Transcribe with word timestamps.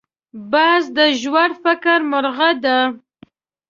باز 0.51 0.83
د 0.97 0.99
ژور 1.21 1.51
فکر 1.63 1.99
مرغه 2.11 2.49
دی 2.63 2.79